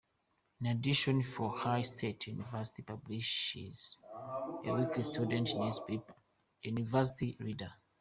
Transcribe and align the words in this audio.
In 0.59 0.65
addition, 0.65 1.21
Fort 1.21 1.61
Hays 1.61 1.91
State 1.93 2.25
University 2.25 2.81
publishes 2.81 4.03
a 4.65 4.73
weekly 4.73 5.03
student 5.03 5.49
newspaper, 5.55 6.15
"The 6.63 6.69
University 6.71 7.37
Leader". 7.39 7.71